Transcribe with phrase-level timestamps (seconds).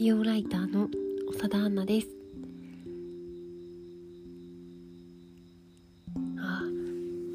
[0.00, 0.88] 美容ライターの
[1.38, 2.08] 長田アンナです。
[6.38, 6.62] あ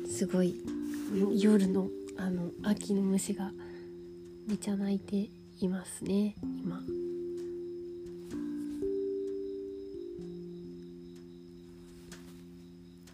[0.10, 0.56] すごい。
[1.36, 3.52] 夜のあの秋の虫が
[4.48, 5.30] めちゃ鳴いて
[5.62, 6.34] いますね。
[6.42, 6.82] 今。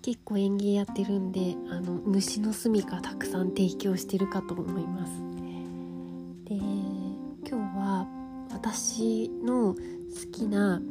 [0.01, 5.30] 結構園芸やってるんであの虫の住みかたくさん提供してるかと思います。
[9.43, 9.77] の好
[10.31, 10.81] きな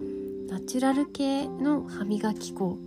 [0.48, 2.78] ナチュラル系の歯磨き粉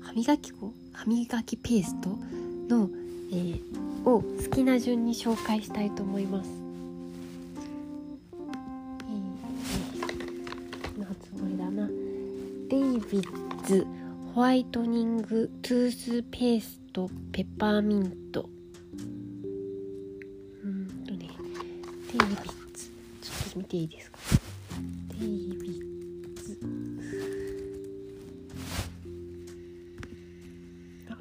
[0.00, 0.72] 歯磨き粉？
[0.92, 2.10] 歯磨きペースト？
[2.68, 2.90] の、
[3.32, 3.60] えー、
[4.08, 6.50] を好きな順に紹介したいと思います。
[9.00, 11.88] えー、まずこれだな。
[12.68, 13.86] デイビッズ
[14.34, 18.50] ホワイトニングトゥースペーストペッパーミント。
[20.64, 22.36] うんとねデイビッ
[22.74, 22.90] ズ。
[23.22, 24.18] ちょっと見ていいですか？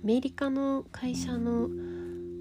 [0.03, 1.69] メリカの会社の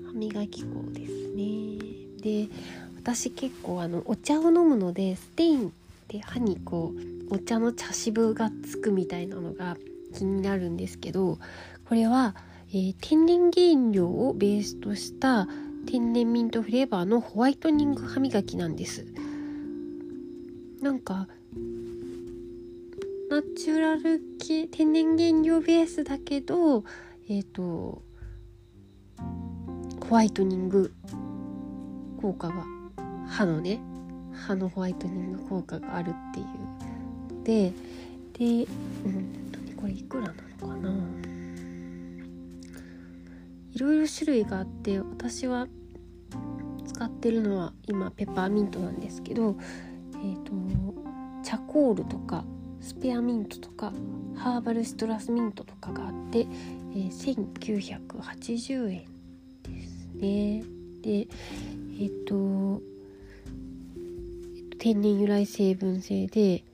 [0.06, 1.78] 歯磨き粉ですね。
[2.20, 2.48] で
[2.96, 5.70] 私結構あのお茶を飲むのでステインっ
[6.08, 6.92] て歯にこ
[7.30, 9.76] うお茶の茶渋がつくみたいなのが
[10.12, 11.38] 気になるんですけど
[11.88, 12.34] これは、
[12.70, 15.46] えー、天然原料をベースとした
[15.86, 19.06] 天然ミントフレーバーのホワイトニング歯磨きなんです。
[20.80, 21.28] なんか
[23.30, 26.84] ナチュラル系天然原料ベースだけど
[27.28, 28.02] えっ、ー、と
[30.08, 30.92] ホワイトニング
[32.20, 32.64] 効果が
[33.28, 33.80] 歯のね
[34.46, 37.44] 歯のホワイトニング効果があるっていう。
[37.44, 37.72] で
[38.34, 38.66] で、
[39.04, 40.92] うん、これいくらなのかな。
[43.72, 45.66] いろいろ種類があって私は
[46.86, 49.56] 使ってるのは今ペパーミントなんですけど
[50.14, 50.52] えっ、ー、と
[51.42, 52.44] チャコールとか
[52.80, 53.92] スペアミントとか
[54.36, 56.46] ハーバルシトラスミントとかがあって、
[56.94, 57.10] えー、
[58.10, 59.04] 1980円
[59.62, 60.64] ですね。
[61.02, 61.28] で
[62.00, 62.80] えっ、と
[64.78, 66.64] 天然由来成分性で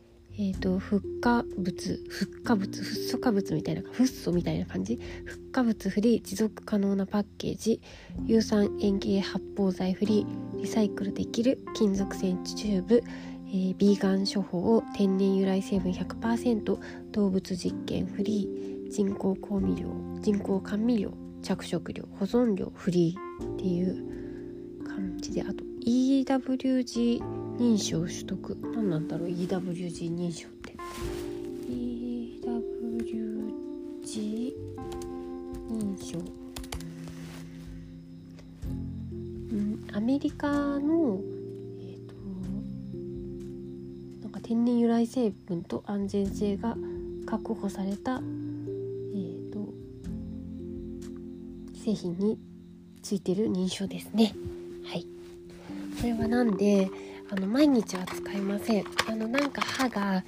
[0.40, 5.00] えーと、フッ化物フッ化物フッ素化物みたいなフッ素みたいな感じ？
[5.24, 7.80] フッ化物フリー持続可能なパッケージ
[8.24, 13.02] 有酸塩系発泡剤フリーリサイクルできる金属製チューブ、
[13.48, 16.78] えー、ビーガン処方天然由来成分100%
[17.10, 19.88] 動物実験フリー人工香味料
[20.22, 21.12] 人工甘味料
[21.42, 27.22] 着色料保存料フリーっていう感じであと EWG
[27.58, 30.76] 認証取得何なんだろう？EWG 認証って。
[31.68, 32.44] EWG
[35.70, 36.18] 認証。
[39.50, 40.48] うんアメリカ
[40.78, 41.20] の
[41.80, 42.14] えっ、ー、と
[44.22, 46.76] なんか天然由来成分と安全性が
[47.26, 48.20] 確保された
[51.88, 52.38] 製品に
[53.02, 54.34] ついてる認証ですね。
[54.84, 55.06] はい。
[55.98, 56.90] これはなんで
[57.30, 58.84] あの毎日は使いません。
[59.08, 60.22] あのなんか歯が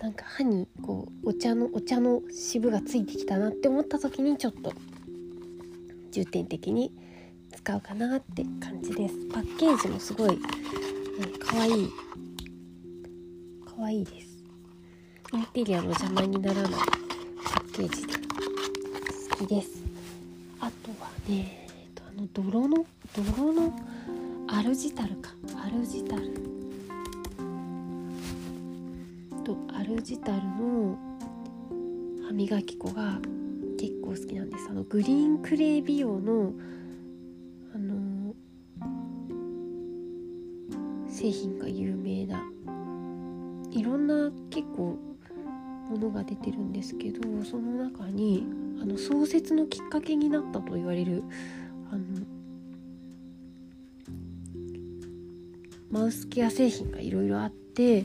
[0.00, 4.72] なんか歯にこうお茶のお茶の渋がついてきたなって思った時にちょっと
[6.12, 6.90] 重点的に
[7.54, 9.14] 使うかなって感じです。
[9.26, 10.38] パッケージもすごい、
[11.20, 11.90] えー、かわいい。
[13.66, 14.42] かわいいです。
[15.34, 18.14] インテリアの邪魔にならないパッケージで
[19.30, 19.81] 好きです、
[21.28, 22.84] えっと、あの泥の
[23.14, 23.72] 泥の
[24.48, 25.30] アルジタルか。
[25.64, 26.34] アルジタル。
[29.44, 30.98] とアルジタルの
[32.26, 33.20] 歯磨き粉が
[33.78, 34.66] 結構好きなんです。
[34.68, 36.52] あのグリーンクレイ美容の
[37.74, 38.34] あの
[41.08, 42.42] 製品が有名な
[43.70, 44.98] いろんな結構
[45.88, 48.46] ものが出てるんですけどその中に
[48.82, 51.22] あの創設のきっかけになったと言われる
[51.92, 52.02] あの
[55.90, 58.04] マウスケア製品がいろいろあって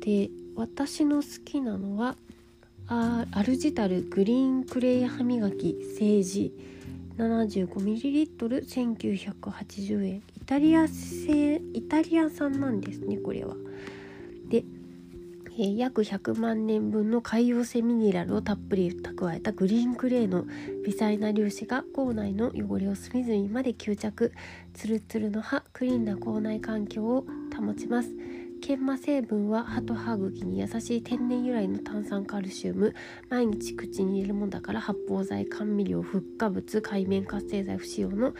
[0.00, 2.16] で私の好きなのは
[2.88, 6.54] アルジタルグリーンクレイ歯磨きセージ
[7.18, 10.16] 75ml1980 円。
[10.16, 13.54] イタリア製イタリア産なんですねこれは。
[15.58, 20.44] えー、約100万年分の海洋性ミネラルをたっぷり蓄えたグリーンクレーの
[20.84, 24.32] 微細な粒子が口内の汚れを隅々まで吸着。
[24.74, 27.24] ツルツルの歯クリーンな口内環境を
[27.56, 28.10] 保ちます。
[28.60, 32.94] 研磨成分は歯と歯茎に優しい天然由来の炭酸カルシウム。
[33.30, 38.34] 毎日口に入れるものだから発泡剤甘味料フッ化物海面活性剤不使用の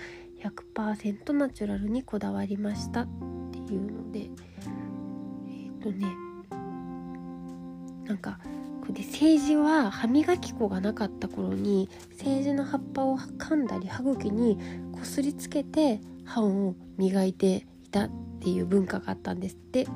[0.75, 3.03] 100%ナチュラルにこだわりました。
[3.03, 3.09] っ
[3.53, 6.26] ていうのでえっ、ー、とね
[8.07, 8.39] なんか
[8.93, 14.59] でセージは歯磨き粉がなかった頃にセージの葉っぱを噛んだり歯茎に
[14.93, 18.11] こすりつけて歯を磨いていたっ
[18.41, 19.57] ていう文化があったんです。
[19.57, 19.87] って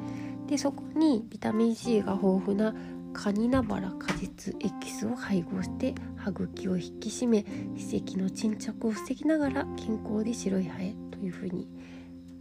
[0.48, 2.74] でそこにビタミン C が豊富な
[3.12, 7.44] カニナバラ果実エキスを配合して歯茎を引き締め
[7.76, 11.68] 歯石の沈着を防ぎながら健康で白い歯へというふうに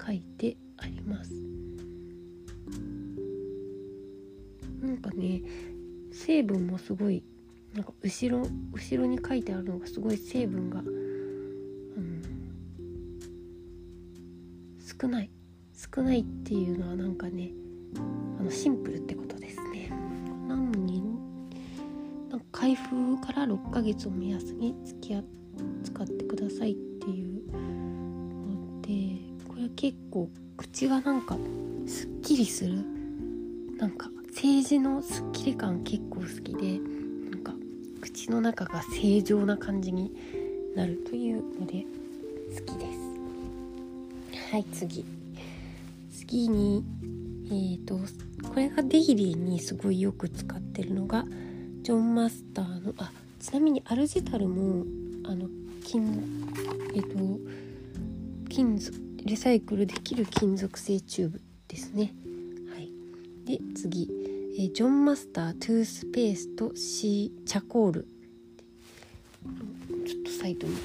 [0.03, 1.31] 書いてあります。
[4.81, 5.41] なんかね
[6.11, 7.23] 成分もすごい
[7.73, 12.23] なんか後ろ後ろに書いてあるのがすごい成分が、うん、
[15.01, 15.29] 少ない
[15.93, 17.51] 少ないっていうのはなんかね
[18.39, 19.89] あのシンプルってことですね。
[20.47, 21.03] なのに
[22.29, 25.23] なんか開封から6ヶ月を目安に付き合
[25.83, 31.37] 使ってくださいっていうのでこれは結構口がなんか
[31.85, 32.83] すっきりする
[33.77, 34.09] なんか
[34.41, 36.79] 政治のすっきり感結構好きで
[37.29, 37.53] なんか
[37.99, 40.13] 口の中が正常な感じに
[40.77, 41.83] なるというので
[42.55, 44.49] 好きです。
[44.49, 45.03] はい次。
[46.09, 46.85] 次に
[47.47, 47.99] えーと、
[48.47, 51.25] これがデイリーにすごいよく使ってるのが
[51.81, 53.11] ジョンマスターのあ
[53.41, 54.85] ちなみにアルジタルも
[55.25, 55.49] あの
[55.83, 56.23] 金
[56.95, 57.39] えっ、ー、と
[58.47, 62.13] 金属リサイクルできる金属製チューブですね。
[62.71, 62.89] はい、
[63.45, 64.18] で次、
[64.61, 68.07] え、ジョンマスター toothpaste シーチャコール
[70.05, 70.75] ちょっとサイト見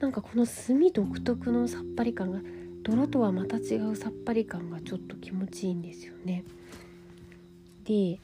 [0.00, 2.40] なんかこの炭独特のさっぱり感が
[2.82, 6.42] 泥とはまた違うさっぱり感がちょっと気持ちいいんですよね。
[7.84, 8.18] でえ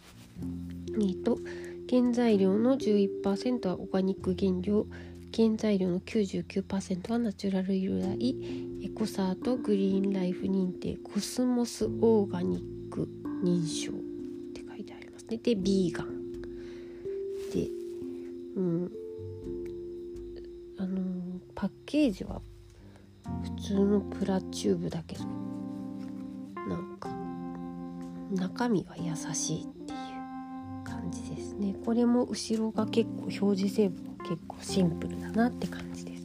[1.12, 1.38] っ、と
[1.86, 4.86] 原材料の11%はオーガニック原料。
[5.32, 8.34] 原材料の99%はナチュラル由来。
[8.82, 13.08] エコサートグリーンライフ認定コスモスオーガニック
[13.44, 13.94] 認証っ
[14.54, 15.36] て書いてありますね。
[15.36, 16.32] でビーガン。
[17.52, 17.68] で
[18.56, 18.90] うん。
[20.78, 22.40] あのパッケージは
[23.42, 25.24] 普通のプラチューブだけど
[26.68, 27.08] なんか
[28.32, 31.76] 中身は優しいっていう感じですね。
[31.84, 36.22] これも後ろが結構表示成分結構シンプルだなって感じです。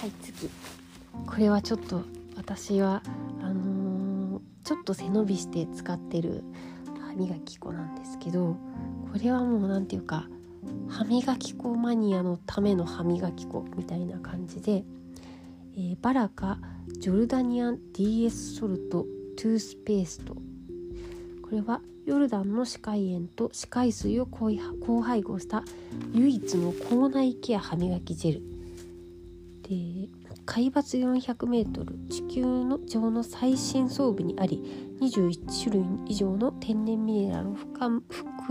[0.00, 0.50] はい次。
[1.26, 2.02] これはちょっと
[2.36, 3.02] 私は
[3.42, 6.44] あのー、ちょっと背伸びして使ってる
[7.00, 8.56] 歯磨き粉なんですけど
[9.12, 10.28] これはもう何て言うか
[10.88, 14.84] 歯磨き粉マニアのための歯磨き粉みたいな感じで、
[15.74, 16.58] えー、バラカ
[16.98, 20.34] ジョルダニアン DS ソルトトゥースペースト。
[20.34, 25.64] これはヨルダンの歯科医炎と歯科医水を高配合した
[26.12, 28.42] 唯一の口内ケア歯磨きジェル。
[29.62, 30.08] で
[30.44, 34.62] 海抜 400m 地球の上の最深層部にあり
[35.00, 38.00] 21種類以上の天然ミネラルを含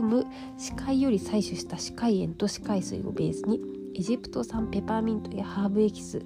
[0.01, 0.25] む
[0.57, 3.61] 歯科医より採取した歯科医炎と歯科医水をベースに
[3.97, 6.21] エジプト産ペパーミントやハーブエキス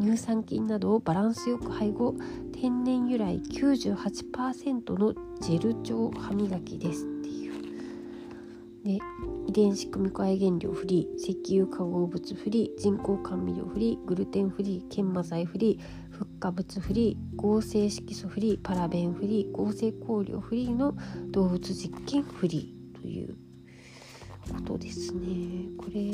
[0.00, 2.14] 乳酸菌などをバランスよく配合
[2.50, 7.04] 天然由来98%のジェル状歯磨きです。
[7.04, 7.52] っていう。
[8.84, 8.98] で
[9.48, 20.96] 遺伝子組み換え原料フリー石油化合物フリー人工甘味料フリーグルテンフリー研磨剤フリーフッ化物フリー合成色素フリーパラベンフリー合成香料フリーの
[21.32, 23.36] 動物実験フリーという
[24.54, 25.68] ことですね。
[25.76, 26.12] これ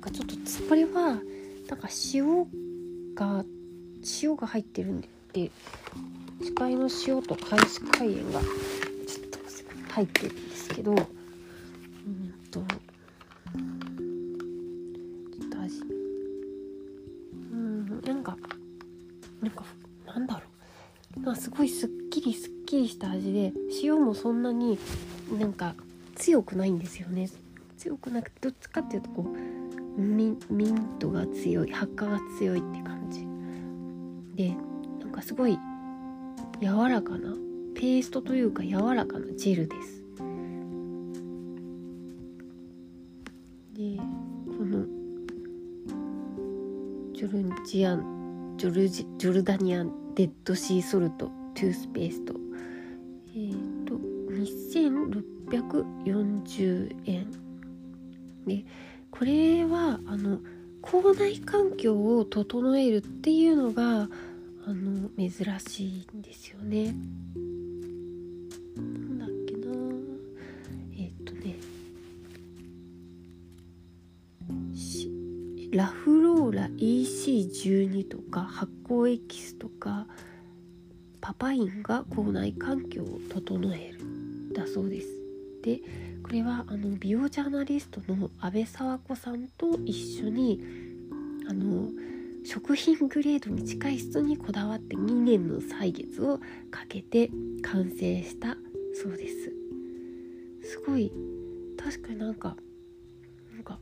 [0.00, 0.90] なんかちょっとつっぱりは
[1.68, 2.46] なんか塩
[3.14, 3.44] が
[4.22, 5.50] 塩が入ってるんでって
[6.42, 8.46] 視界の塩と海水海塩がちょっ
[9.28, 10.96] と入ってるんですけどうん
[12.50, 12.66] とちょ
[15.44, 15.82] っと味。
[17.52, 18.00] うん。
[18.00, 18.38] なんか
[19.42, 19.64] なんか
[20.06, 20.40] なんだろ
[21.18, 21.20] う。
[21.20, 23.52] なんかすごいすっきりすっきりした味で
[23.82, 24.78] 塩もそんなに
[25.38, 25.74] なんか
[26.14, 27.28] 強くないんですよね。
[27.76, 29.59] 強くなくてどっちかっていうとこう
[30.00, 30.30] ミ
[30.70, 33.26] ントが強い発火が強いって感じ。
[34.34, 34.56] で
[35.00, 35.58] なんかすごい
[36.60, 37.34] 柔らかな
[37.74, 40.04] ペーストというか柔らかなジェルです。
[43.74, 44.86] でこの
[47.14, 52.34] ジョルジアンジョルジジョルダニアンデッドシーソルトトゥースペースト。
[53.34, 53.98] えっ、ー、と
[56.04, 57.26] 2640円。
[58.46, 58.64] で
[59.20, 60.38] これはあの
[60.80, 64.08] 校内環境を整えるっていうのが
[64.64, 66.94] あの珍しいんですよね。
[68.76, 69.74] なんだっけな
[70.96, 71.56] えっ、とね
[75.70, 80.06] ラフローラ EC12 とか発酵エキスとか
[81.20, 85.08] パパインが口内環境を整えるだそうです。
[85.60, 85.82] で
[86.30, 90.60] これはあの美容ジャーナリストの安倍沢子さんと一緒に
[91.48, 91.88] あの
[92.44, 96.38] 食品グレードに近い質にこだわって2年の歳月を
[96.70, 97.32] かけて
[97.62, 98.56] 完成した
[99.02, 99.52] そうです。
[100.62, 101.12] すごい
[101.76, 102.56] 確かになんか
[103.52, 103.80] なんか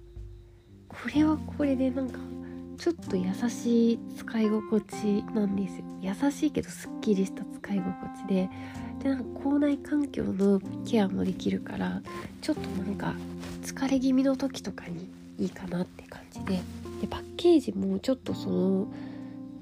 [0.89, 2.19] これはこれでなんか
[2.79, 5.85] ちょっと優しい使い心地なんですよ。
[6.01, 7.93] 優しいけどすっきりした使い心
[8.27, 8.49] 地で
[9.03, 12.03] でなんか口内環境のケアもできるから
[12.41, 13.15] ちょっとなんか
[13.63, 16.61] 疲れ気味の時とかにいいかなって感じで
[17.01, 18.87] でパッケージもちょっとその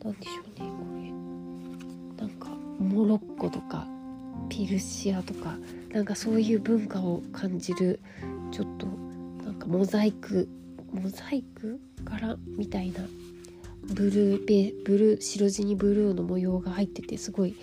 [0.03, 0.71] 何でしょうね
[2.17, 2.27] これ。
[2.27, 3.87] なんかモロッコとか
[4.49, 5.57] ピルシアとか
[5.93, 8.01] なんかそういう文化を感じる
[8.53, 8.87] ちょっと
[9.45, 10.49] なんかモザイク
[10.93, 13.01] モザイク柄みたいな
[13.83, 17.57] ブルーベブルー白地にブルーの模様が入っててすごい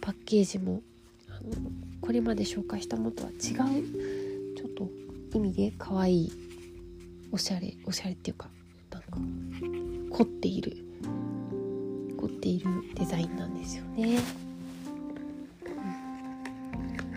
[0.00, 0.82] パッケージも
[2.00, 3.36] これまで紹介したものとは違う
[4.56, 4.88] ちょっと
[5.36, 6.32] 意味で可愛い
[7.30, 8.48] おしゃれおしゃれっていうか
[8.90, 9.18] なんか
[10.16, 10.76] 凝っている
[12.16, 14.18] 凝っているデザインなんですよね。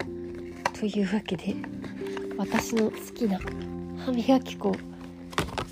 [0.05, 1.55] うん、というわけで
[2.37, 3.39] 私の好きな
[4.05, 4.75] 歯磨き粉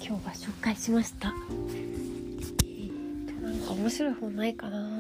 [0.08, 1.34] 今日は紹介しました。
[2.64, 4.99] えー、なんか面白い本ないかな？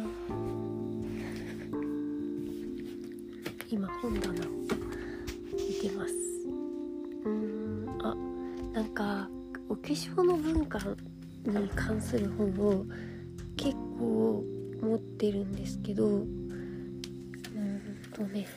[3.71, 4.35] 今本棚を
[5.53, 6.13] 見てます。
[7.23, 8.15] うーんあ
[8.73, 9.29] なんか
[9.69, 10.79] お化粧の文化
[11.45, 12.83] に関する本を
[13.55, 14.43] 結構
[14.81, 18.47] 持ってるんですけどうーんとね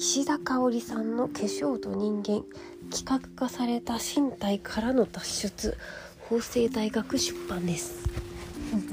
[0.00, 2.42] 石田香織さんの「化粧と人間」
[2.90, 5.76] 企画化された身体からの脱出
[6.20, 8.02] 法政大学出版です、
[8.72, 8.88] うん、こ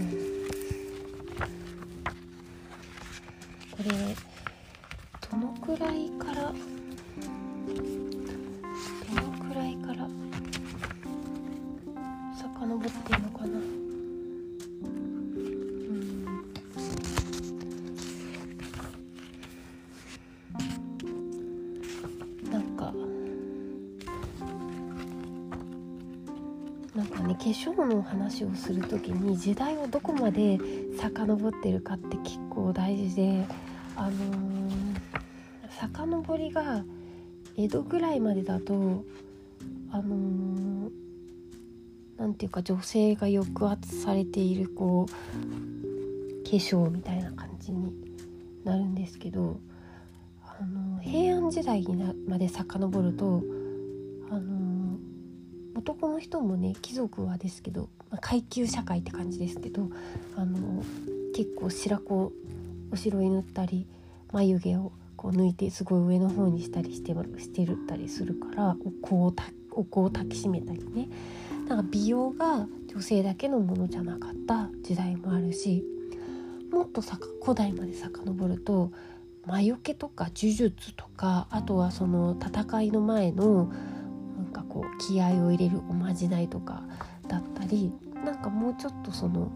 [3.89, 4.26] れ
[28.45, 30.59] をする時に時代をどこまで
[30.99, 33.45] 遡ってるかって結構大事で
[33.95, 34.71] あのー、
[35.79, 36.83] 遡りが
[37.57, 39.03] 江戸ぐらいまでだと
[39.91, 47.91] あのー、ていうか女性が抑圧されているこう化粧みたいな感じに
[48.63, 49.59] なるんですけど、
[50.43, 53.43] あのー、平安時代になまで遡ると
[54.29, 54.97] あの
[55.75, 57.89] 男の人もね貴族はですけど、
[58.21, 59.89] 階級社会って感じですけど
[60.35, 60.83] あの
[61.35, 62.31] 結構白子を
[62.91, 63.85] お城に塗ったり
[64.31, 69.33] 眉毛をこう抜いてすごい上の方にしたりしてしてるったりするからお香を
[69.71, 71.09] お香を抱きしめたりね。
[71.67, 75.83] なんか美容が女性だけのものじゃなかった時代もあるし
[76.71, 78.91] もっとさ古代まで遡ると
[79.45, 83.71] 魔除けとか呪術とかあとはその戦いの前の
[84.77, 86.83] こう気合を入れるおまじないとか
[87.27, 87.91] だったり
[88.23, 89.49] なんかもうちょっとその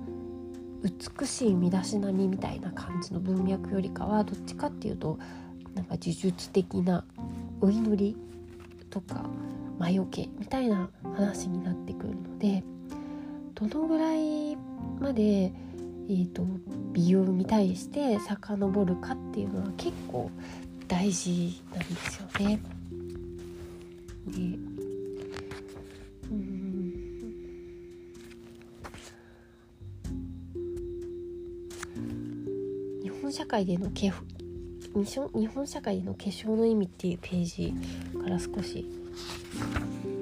[0.81, 5.19] 美しい身だしなみみたいな感じの文脈よりかはどっちかっていうと
[5.75, 7.05] なんか呪術的な
[7.61, 8.17] お祈り
[8.89, 9.29] とか
[9.77, 12.63] 魔除けみたいな話になってくるので
[13.53, 14.57] どのぐらい
[14.99, 16.43] まで、えーと、
[16.93, 20.31] 美容に対して遡るかっていうのは結構
[20.87, 22.59] 大事なんですよね。
[24.27, 24.70] で
[33.41, 34.12] 社会での日
[35.48, 37.74] 本社会での化粧の意味っていうページ
[38.21, 38.86] から少し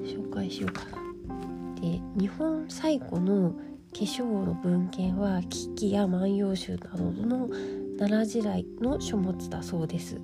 [0.06, 1.82] 紹介しようかな。
[1.82, 3.58] で日本最古の化
[4.00, 7.50] 粧の文献は「危機や万葉集」などの
[7.98, 10.22] 奈良時代の書物だそうです。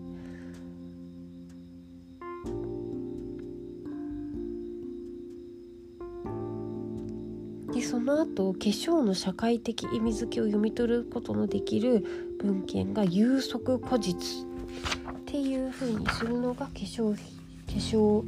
[8.05, 12.05] の後化粧の社会的意味付けを読み取ることのできる
[12.39, 17.21] 文献が「有足古実」っていうふうにするのが化粧化
[17.67, 18.23] 粧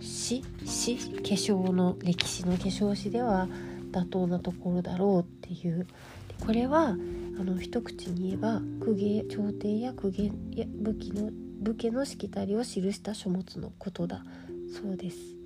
[0.00, 3.48] 史史化粧の歴史の化粧史では
[3.92, 5.86] 妥当なところだろうっていう。
[6.44, 11.30] これはあの一口に言えば公家朝廷や公家や武器の
[11.62, 14.24] 武家のしきたりを記した書物のことだ。
[14.68, 15.36] そうです。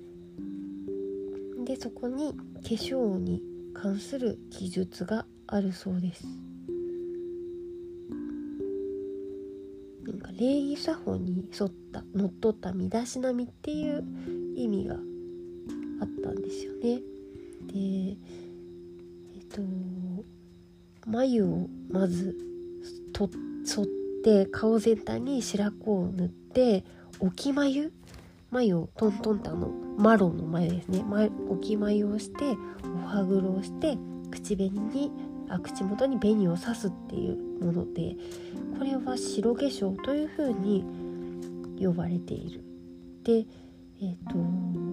[1.63, 6.25] でそこに化粧に関する記述があるそうです。
[10.05, 14.03] なんか礼儀作法に沿った乗っ取った身だしなみっていう
[14.55, 15.01] 意味があっ
[16.23, 17.01] たんですよね。
[17.71, 18.17] で
[19.35, 19.61] えっと
[21.05, 22.35] 眉をまず
[23.13, 23.29] と
[23.65, 23.85] 剃っ
[24.23, 26.83] て顔全体に白子を塗って
[27.19, 27.91] 置き眉？
[28.51, 31.03] 眉をトントンとあのマロンの眉ですね
[31.49, 32.57] 置き眉をして
[33.09, 33.97] 歯黒をして
[34.31, 35.11] 口紅に
[35.49, 38.15] あ口元に紅を刺すっていうもので
[38.77, 40.85] これは白化粧というふうに
[41.81, 42.63] 呼ばれている。
[43.23, 43.45] で
[44.01, 44.89] えっ、ー、と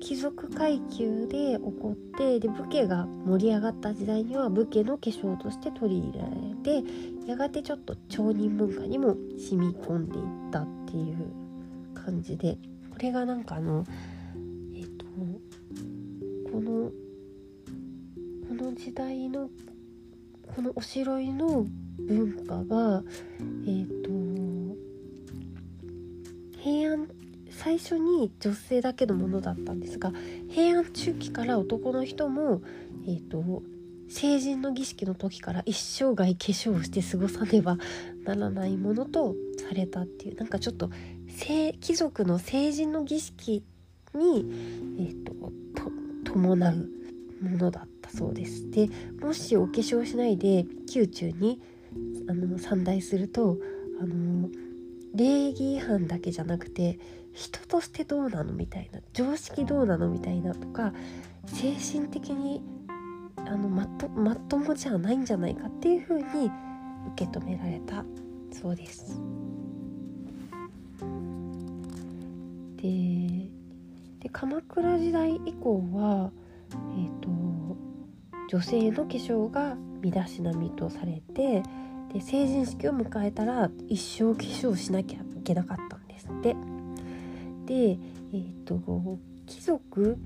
[0.00, 6.82] 貴族階級で起こってで武家が盛り上がった時代には武家の化粧として取り入れられて
[7.26, 11.32] やがてちょっと町人文化にも染み込んでいったっていう
[11.94, 12.58] 感じで
[12.90, 13.86] これがなんかあの
[14.74, 15.06] えっ、ー、と
[16.52, 16.90] この
[18.56, 19.50] この時代の
[20.54, 21.66] このおしろいの
[21.98, 23.02] 文化が
[23.66, 24.76] えっ、ー、と
[26.60, 27.08] 平安
[27.50, 30.12] 最初に女性だけのものだったんですが
[30.48, 32.62] 平安中期から男の人も、
[33.08, 33.62] えーと、
[34.08, 37.76] 成人の儀式の時から一生涯化粧をして過ごさねば
[38.24, 39.34] ならないものと
[39.68, 40.90] されたっていうなんかちょっと
[41.80, 43.64] 貴族の成人の儀式
[44.14, 44.46] に、
[45.00, 45.32] えーと、
[45.74, 45.90] と
[46.32, 46.88] 伴う
[47.44, 48.70] ものだったそうです。
[48.70, 48.88] で
[49.20, 51.60] もしお化粧しないで宮中に
[52.28, 53.58] あの参拝すると
[54.00, 54.48] あの
[55.14, 56.98] 礼儀違反だけじゃなくて
[57.32, 60.92] 人としてどうなのみたいな常識どうなのみたいなとか
[61.46, 62.62] 精神的に
[63.36, 66.50] あのまっとまっともじゃないんじゃないかっていうふうに
[67.14, 68.04] 受け止められた
[68.52, 69.20] そうです。
[72.76, 73.50] で
[74.20, 76.30] で鎌倉時代以降は、
[76.96, 77.28] えーと、
[78.48, 81.62] 女性の化粧が身だしなみとされて
[82.12, 86.56] で成人式を迎えたら一生化粧しなきゃいけなかったんですって。
[87.66, 87.98] で、
[88.32, 90.18] えーと、貴族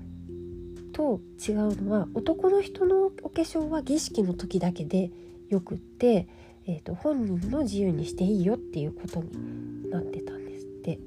[0.91, 5.11] と違うのは男の人のお化粧は儀式の時だけで
[5.47, 6.27] よくって、
[6.67, 10.99] えーと、本人の自由にしていいよっていうことになってたんですって。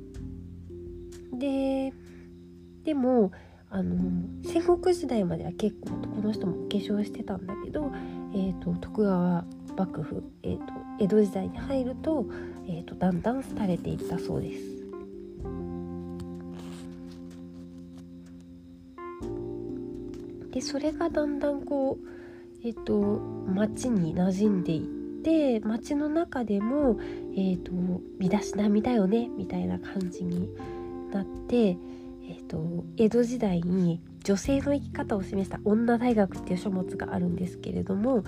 [1.34, 1.92] で
[2.84, 3.30] でも
[3.74, 3.94] あの
[4.44, 7.90] 戦国時代までは結構男の人もお化粧してたんだけど、
[8.34, 9.46] えーと、徳川
[9.78, 10.64] 幕府、えー、と
[11.00, 12.26] 江戸時代に入ると,、
[12.68, 14.82] えー、とだんだん廃れていったそうです。
[20.50, 22.06] でそれがだんだんこう
[22.62, 26.98] えっ、ー、と街に馴染んでいって街の中でも、
[27.34, 27.72] えーと、
[28.18, 30.50] 身だしなみだよねみたいな感じに
[31.10, 31.91] なって、えー
[32.52, 38.22] と、江戸時代に女性の生き方を示した「女大学」っていう書物があるんですけれども、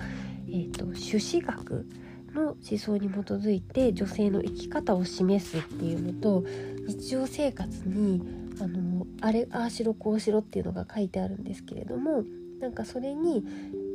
[0.47, 1.85] えーと、朱子学
[2.33, 6.43] の思想に基づいて女性の生き方を示すっていうのと
[6.87, 8.21] 日常生活に
[8.59, 12.23] あのあれああしろこうしろっていうのが書いてあるんですけれども
[12.59, 13.43] なんかそれに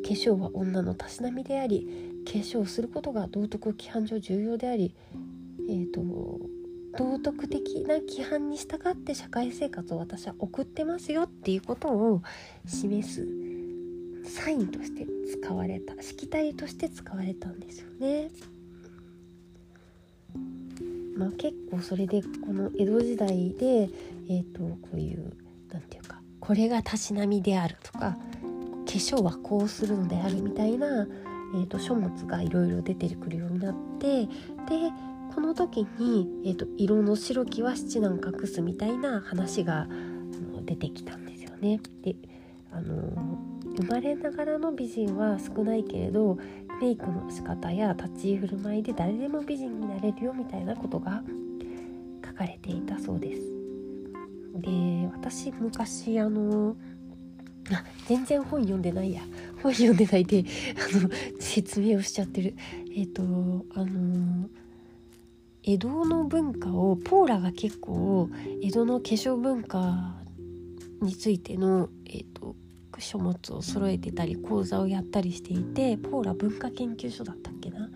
[0.03, 4.95] 化粧は女のたしなみであり化粧することが道徳規範上重要であり、
[5.69, 6.01] えーと、
[6.97, 12.23] 道徳的な規範に従って社会生活を私は送ってますよっていうことを
[12.67, 13.27] 示す
[14.25, 18.31] サインとして使われたしきたりとして使われたんですよね。
[21.17, 23.91] まあ、結構それでこの江戸時代で、
[24.29, 25.37] えーと、こういう
[25.71, 28.17] 何て言うかこれがたしなみであるとか
[28.87, 31.07] 化粧はこうするのであるみたいな、
[31.55, 34.31] えーと、書物がいろいろ出てくるようになってで
[35.35, 39.89] この時に、えーと、色の白きは七難隠すみたいな話が
[40.65, 41.81] 出てきたんですよね。
[42.03, 42.17] で
[42.73, 43.39] あの
[43.77, 46.37] 生まれながらの美人は少ないけれど
[46.81, 51.23] メイクの仕方や立ち居振る舞いで誰でも美人になれるよみたいなことが
[52.27, 53.43] 書かれていたそうです。
[54.55, 56.77] で私昔あの
[57.73, 59.23] あ全然本読んでないや
[59.63, 60.45] 本読んでないで
[60.77, 62.55] あの説明をしちゃってる
[62.95, 63.23] えっ、ー、と
[63.75, 64.49] あの
[65.63, 68.29] 江戸の文化をポーラが結構
[68.63, 70.15] 江戸の化粧文化
[71.03, 72.57] についての、えーと
[73.01, 77.89] 書物を揃えてたり講座をやったりしていてポーラ文化研究所だったっけな？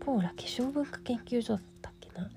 [0.00, 2.30] ポーラ化粧文化研究所だったっけな？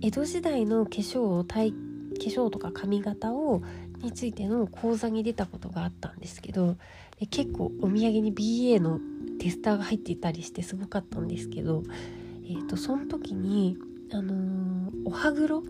[0.00, 1.76] 江戸時代の化粧を体化
[2.18, 3.62] 粧とか髪型を
[4.02, 6.76] についての講座に出たことがあったんですけど
[7.18, 9.00] で結構お土産に BA の
[9.40, 11.82] テスターが入っていたりしてすごかったんですけど、
[12.44, 13.76] えーと、その時に、
[14.12, 15.62] あのー、お歯黒？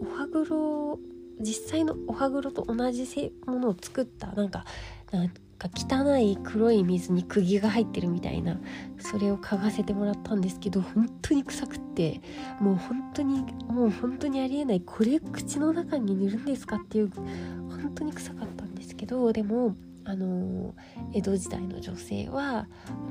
[0.00, 0.98] お歯黒
[1.40, 4.64] 実際のお歯黒と同じものを作ったなんか
[5.10, 8.58] なんか汚い黒い水に釘が入ってるみたいな
[8.98, 12.22] それを嗅がせてもらったんですけど本当に臭くって
[12.60, 20.74] もう本当にもう本当にありえないこれ口の中に塗るんですかっていう本当に臭かったんですけどでもあの
[21.12, 22.66] 江戸時代の女性は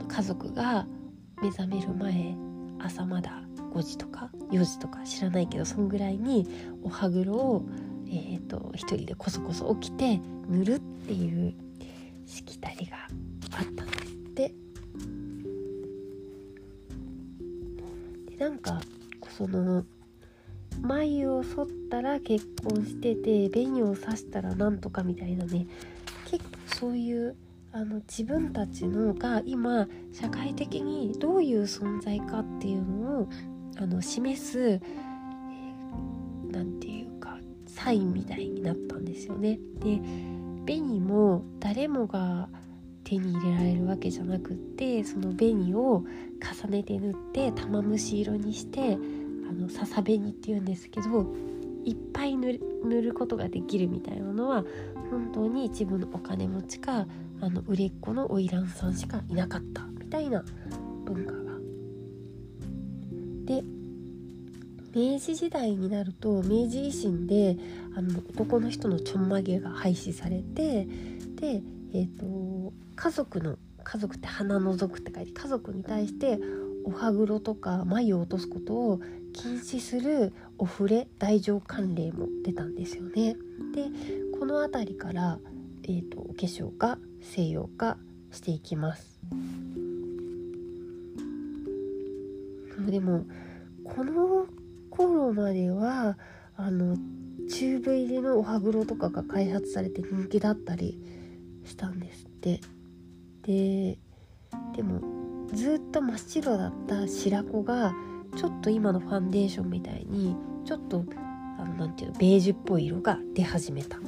[0.07, 0.87] 家族が
[1.41, 2.35] 目覚める前
[2.79, 6.47] 朝まだ5時とか4時とか知らないけどそんぐらいに
[6.83, 7.65] お歯黒を
[8.11, 11.53] えーと、一人でこそこそ起きて塗るっていう
[12.25, 12.97] しきたりが
[13.55, 14.53] あったんですって。
[18.29, 18.81] でなんか
[19.37, 19.85] その
[20.81, 25.67] 眉を剃ったら結婚してて紅を刺したらなんとかみたいなね。
[26.25, 27.35] 結構そういう
[27.71, 33.29] あの自分たちのが今社会的にどういう存在かっていうのを
[33.81, 34.81] あの示す
[36.51, 39.57] 何、て言うかサインみたいになったんですよね。
[39.79, 40.01] で
[40.65, 42.49] 紅も誰もが
[43.05, 46.03] 手に入れられるわけじゃなくってその紅を
[46.63, 48.97] 重ねて塗って玉虫色にして
[49.49, 51.33] あの笹紅っていうんですけど
[51.85, 54.65] いっぱい塗ることができるみたいなのは
[55.09, 57.07] 本当に一部のお金持ちか
[57.41, 60.43] あの売れっ子の花魁さんしかいなかったみたいな
[61.05, 61.38] 文化。
[63.49, 63.63] で
[64.93, 67.57] 明治時代になると明治維新で
[67.95, 70.85] あの男の人のちょんまげが廃止されて
[71.35, 71.61] で、
[71.93, 76.39] えーと、家族の家族って鼻覗くって書いて家族に対して
[76.85, 78.99] お歯黒とか眉を落とすことを
[79.33, 83.35] 禁止するお触れ大乗慣例も出たんですよね。
[83.73, 83.85] で
[84.39, 85.39] この辺りから、
[85.83, 87.97] えーとお化粧が西洋化
[88.31, 89.19] していきます。
[92.85, 93.25] でも
[93.83, 94.45] この
[94.89, 96.17] 頃までは
[96.55, 96.97] あの
[97.49, 101.01] チューブ入りのお歯黒とかが開発されて人気だったり
[101.65, 102.61] したんですって。
[103.43, 103.97] で
[104.75, 107.93] でもずっと真っ白だった白子が
[108.35, 111.03] ちょっと今のファンデーションみたいにちょっと
[111.57, 113.99] あのなていうのベージュっぽい色が出始めたっ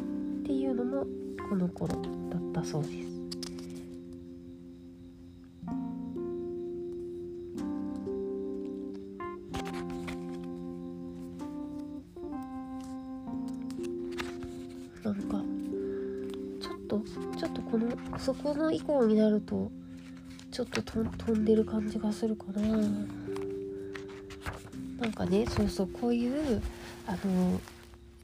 [0.46, 1.06] ていうのも
[1.50, 1.96] この頃
[2.30, 3.21] だったそうです。
[18.24, 19.72] そこの以降になると
[20.52, 22.62] ちょっと飛んでる感じがするかな。
[25.00, 26.62] なんかねそうそうこういう
[27.08, 27.60] あの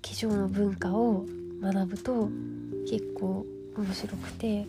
[0.04, 1.26] 化粧の文化を
[1.60, 2.30] 学ぶと
[2.88, 4.68] 結構面白くて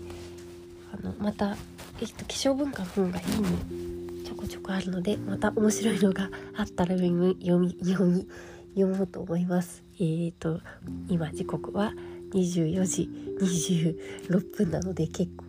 [0.91, 1.57] あのまた、
[2.01, 8.27] えっと、化粧文化の本がいいにちょこちょこあるのでまた面白いのがあったら読み読み読み
[8.75, 9.83] 読もうと思います。
[9.97, 10.61] えーと
[11.09, 11.93] 今時刻は
[12.33, 13.28] 24時。
[13.45, 15.45] 26分なので結構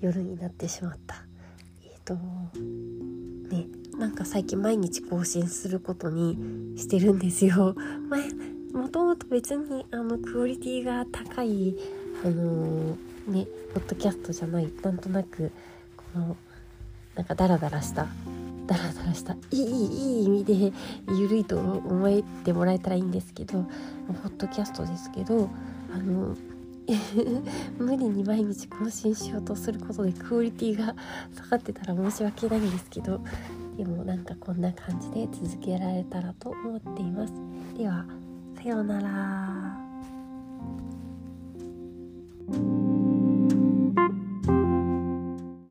[0.00, 1.24] 夜になってしまった。
[1.84, 2.14] えっ、ー、と
[3.54, 3.66] ね
[3.98, 6.36] なんか最近毎日更新することに
[6.76, 7.74] してるんですよ。
[8.08, 8.30] 前
[8.72, 11.76] もともと別にあのクオリティが高い
[12.24, 15.50] あのー、ねポッドキャストじゃないなんとなく
[15.96, 16.36] この
[17.14, 18.08] なんかダラダラした
[18.66, 20.72] ダラダラしたいいいい意味で
[21.16, 23.64] ゆるいと思えてもらえたらいいんですけど
[24.08, 25.48] ポッドキャストですけど
[25.92, 26.36] あの
[27.78, 30.94] 無理に毎日更新しようとすることでクオリティが
[31.34, 33.20] 下がってたら申し訳ないんですけど
[33.76, 37.32] でもなんかこんな感じで続けられたらと思っています。
[37.76, 38.04] では
[38.56, 39.84] さようなら。